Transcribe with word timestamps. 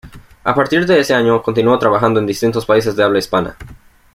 A 0.43 0.55
partir 0.55 0.87
de 0.87 0.99
ese 0.99 1.13
año 1.13 1.43
continuó 1.43 1.77
trabajando 1.77 2.19
en 2.19 2.25
distintos 2.25 2.65
países 2.65 2.95
de 2.95 3.03
habla 3.03 3.19
hispana. 3.19 3.55